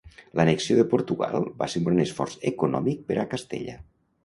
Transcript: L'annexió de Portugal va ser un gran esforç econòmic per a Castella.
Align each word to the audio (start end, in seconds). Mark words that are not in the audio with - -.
L'annexió 0.37 0.77
de 0.79 0.85
Portugal 0.93 1.45
va 1.61 1.69
ser 1.73 1.83
un 1.83 1.87
gran 1.91 2.01
esforç 2.05 2.35
econòmic 2.53 3.07
per 3.13 3.21
a 3.21 3.29
Castella. 3.37 3.79